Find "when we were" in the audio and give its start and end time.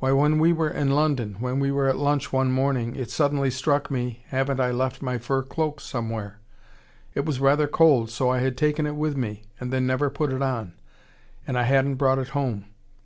0.10-0.68, 1.38-1.88